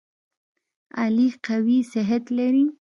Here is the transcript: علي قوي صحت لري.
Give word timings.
علي 1.01 1.27
قوي 1.47 1.77
صحت 1.91 2.23
لري. 2.37 2.65